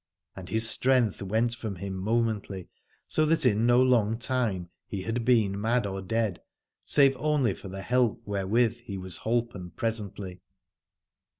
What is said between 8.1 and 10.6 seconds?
wherewith he was holpen presently.